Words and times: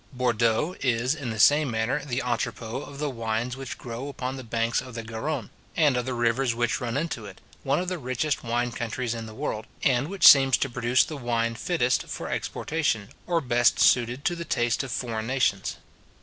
Bourdeaux 0.11 0.73
is, 0.81 1.13
in 1.13 1.29
the 1.29 1.37
same 1.37 1.69
manner, 1.69 2.03
the 2.03 2.23
entrepot 2.23 2.87
of 2.89 2.97
the 2.97 3.07
wines 3.11 3.55
which 3.55 3.77
grow 3.77 4.07
upon 4.07 4.35
the 4.35 4.43
banks 4.43 4.81
of 4.81 4.95
the 4.95 5.03
Garronne, 5.03 5.51
and 5.77 5.95
of 5.95 6.07
the 6.07 6.15
rivers 6.15 6.55
which 6.55 6.81
run 6.81 6.97
into 6.97 7.27
it, 7.27 7.39
one 7.61 7.77
of 7.79 7.87
the 7.87 7.99
richest 7.99 8.43
wine 8.43 8.71
countries 8.71 9.13
in 9.13 9.27
the 9.27 9.35
world, 9.35 9.67
and 9.83 10.07
which 10.07 10.27
seems 10.27 10.57
to 10.57 10.69
produce 10.71 11.03
the 11.03 11.17
wine 11.17 11.53
fittest 11.53 12.07
for 12.07 12.29
exportation, 12.31 13.09
or 13.27 13.41
best 13.41 13.79
suited 13.79 14.25
to 14.25 14.35
the 14.35 14.43
taste 14.43 14.81
of 14.81 14.91
foreign 14.91 15.27
nations. 15.27 15.77